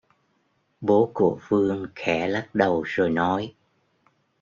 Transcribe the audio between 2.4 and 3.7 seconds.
đầu rồi nói